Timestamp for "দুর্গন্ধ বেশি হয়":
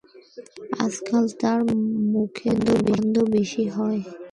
2.61-3.99